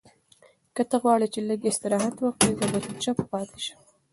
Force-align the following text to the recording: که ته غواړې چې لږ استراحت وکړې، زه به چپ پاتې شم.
که 0.75 0.81
ته 0.89 0.95
غواړې 1.03 1.27
چې 1.33 1.39
لږ 1.49 1.59
استراحت 1.69 2.15
وکړې، 2.19 2.51
زه 2.59 2.65
به 2.71 2.79
چپ 3.03 3.17
پاتې 3.31 3.59
شم. 3.65 3.79